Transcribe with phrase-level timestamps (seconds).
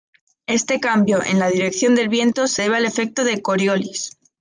[0.47, 4.17] Este cambio en la dirección del viento se debe al efecto de Coriolis.